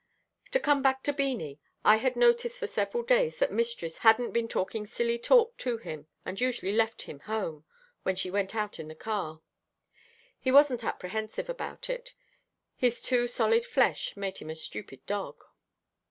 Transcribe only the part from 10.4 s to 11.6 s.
wasn't apprehensive